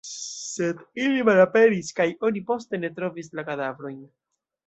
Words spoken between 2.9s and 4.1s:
trovis la kadavrojn.